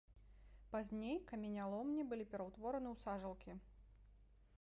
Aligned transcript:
Пазней 0.75 1.17
каменяломні 1.31 2.05
былі 2.13 2.25
пераўтвораны 2.31 2.89
ў 2.93 2.95
сажалкі. 3.03 3.51